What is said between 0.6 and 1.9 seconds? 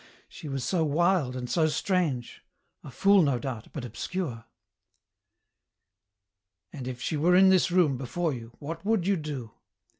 so wild, and so